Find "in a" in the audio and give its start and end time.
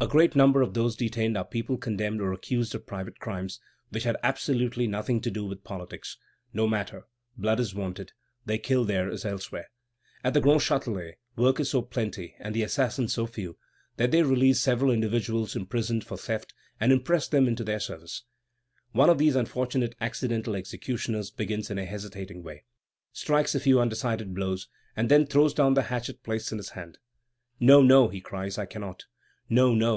21.70-21.86